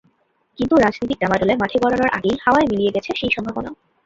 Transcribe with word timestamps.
কিন্তু 0.59 0.75
রাজনৈতিক 0.75 1.17
ডামাডোলে 1.21 1.53
মাঠে 1.57 1.77
গড়ানোর 1.83 2.13
আগেই 2.17 2.35
হাওয়ায় 2.43 2.69
মিলিয়ে 2.69 2.93
গেছে 2.95 3.11
সেই 3.15 3.31
সম্ভাবনা। 3.35 3.69